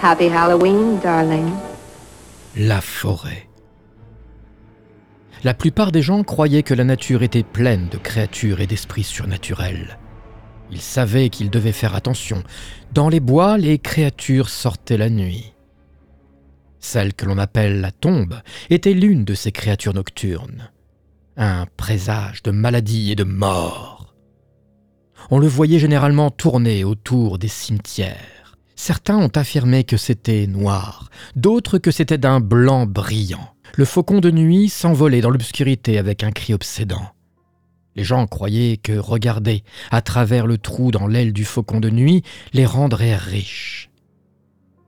Happy 0.00 0.28
Halloween, 0.28 1.00
darling. 1.02 1.50
La 2.56 2.80
forêt. 2.80 3.48
La 5.42 5.54
plupart 5.54 5.90
des 5.90 6.02
gens 6.02 6.22
croyaient 6.22 6.62
que 6.62 6.74
la 6.74 6.84
nature 6.84 7.24
était 7.24 7.42
pleine 7.42 7.88
de 7.88 7.96
créatures 7.98 8.60
et 8.60 8.68
d'esprits 8.68 9.02
surnaturels. 9.02 9.98
Ils 10.70 10.80
savaient 10.80 11.30
qu'ils 11.30 11.50
devaient 11.50 11.72
faire 11.72 11.96
attention. 11.96 12.44
Dans 12.92 13.08
les 13.08 13.18
bois, 13.18 13.58
les 13.58 13.80
créatures 13.80 14.50
sortaient 14.50 14.98
la 14.98 15.10
nuit. 15.10 15.52
Celle 16.78 17.12
que 17.12 17.26
l'on 17.26 17.38
appelle 17.38 17.80
la 17.80 17.90
tombe 17.90 18.36
était 18.70 18.94
l'une 18.94 19.24
de 19.24 19.34
ces 19.34 19.50
créatures 19.50 19.94
nocturnes. 19.94 20.70
Un 21.36 21.66
présage 21.76 22.44
de 22.44 22.52
maladie 22.52 23.10
et 23.10 23.16
de 23.16 23.24
mort. 23.24 24.14
On 25.30 25.40
le 25.40 25.48
voyait 25.48 25.80
généralement 25.80 26.30
tourner 26.30 26.84
autour 26.84 27.38
des 27.38 27.48
cimetières. 27.48 28.37
Certains 28.78 29.18
ont 29.18 29.32
affirmé 29.34 29.82
que 29.82 29.96
c'était 29.96 30.46
noir, 30.46 31.10
d'autres 31.34 31.78
que 31.78 31.90
c'était 31.90 32.16
d'un 32.16 32.38
blanc 32.38 32.86
brillant. 32.86 33.52
Le 33.74 33.84
faucon 33.84 34.20
de 34.20 34.30
nuit 34.30 34.68
s'envolait 34.68 35.20
dans 35.20 35.30
l'obscurité 35.30 35.98
avec 35.98 36.22
un 36.22 36.30
cri 36.30 36.54
obsédant. 36.54 37.10
Les 37.96 38.04
gens 38.04 38.28
croyaient 38.28 38.76
que 38.76 38.96
regarder 38.96 39.64
à 39.90 40.00
travers 40.00 40.46
le 40.46 40.58
trou 40.58 40.92
dans 40.92 41.08
l'aile 41.08 41.32
du 41.32 41.44
faucon 41.44 41.80
de 41.80 41.90
nuit 41.90 42.22
les 42.52 42.66
rendrait 42.66 43.16
riches. 43.16 43.90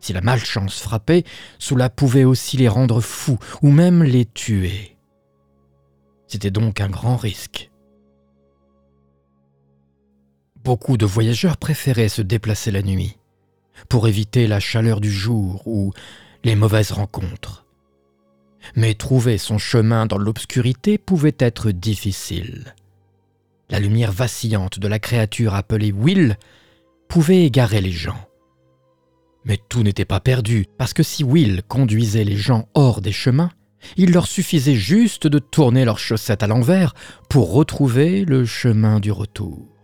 Si 0.00 0.12
la 0.12 0.20
malchance 0.20 0.80
frappait, 0.80 1.24
cela 1.58 1.88
pouvait 1.88 2.24
aussi 2.24 2.58
les 2.58 2.68
rendre 2.68 3.00
fous 3.00 3.38
ou 3.62 3.70
même 3.70 4.02
les 4.02 4.26
tuer. 4.26 4.98
C'était 6.26 6.50
donc 6.50 6.82
un 6.82 6.90
grand 6.90 7.16
risque. 7.16 7.70
Beaucoup 10.62 10.98
de 10.98 11.06
voyageurs 11.06 11.56
préféraient 11.56 12.10
se 12.10 12.20
déplacer 12.20 12.70
la 12.70 12.82
nuit 12.82 13.16
pour 13.88 14.08
éviter 14.08 14.46
la 14.46 14.60
chaleur 14.60 15.00
du 15.00 15.10
jour 15.10 15.62
ou 15.66 15.92
les 16.44 16.54
mauvaises 16.54 16.92
rencontres. 16.92 17.64
Mais 18.76 18.94
trouver 18.94 19.38
son 19.38 19.58
chemin 19.58 20.06
dans 20.06 20.18
l'obscurité 20.18 20.98
pouvait 20.98 21.36
être 21.38 21.70
difficile. 21.70 22.74
La 23.70 23.78
lumière 23.78 24.12
vacillante 24.12 24.78
de 24.78 24.88
la 24.88 24.98
créature 24.98 25.54
appelée 25.54 25.92
Will 25.92 26.36
pouvait 27.08 27.44
égarer 27.44 27.80
les 27.80 27.92
gens. 27.92 28.28
Mais 29.44 29.58
tout 29.68 29.82
n'était 29.82 30.04
pas 30.04 30.20
perdu, 30.20 30.66
parce 30.76 30.92
que 30.92 31.02
si 31.02 31.24
Will 31.24 31.62
conduisait 31.66 32.24
les 32.24 32.36
gens 32.36 32.68
hors 32.74 33.00
des 33.00 33.12
chemins, 33.12 33.50
il 33.96 34.12
leur 34.12 34.26
suffisait 34.26 34.74
juste 34.74 35.26
de 35.26 35.38
tourner 35.38 35.84
leurs 35.84 35.98
chaussettes 35.98 36.42
à 36.42 36.46
l'envers 36.46 36.94
pour 37.28 37.52
retrouver 37.52 38.24
le 38.24 38.44
chemin 38.44 39.00
du 39.00 39.12
retour. 39.12 39.77